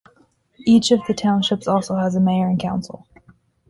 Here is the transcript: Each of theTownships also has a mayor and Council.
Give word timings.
Each 0.65 0.89
of 0.89 1.01
theTownships 1.01 1.67
also 1.71 1.95
has 1.95 2.15
a 2.15 2.19
mayor 2.19 2.47
and 2.47 2.59
Council. 2.59 3.05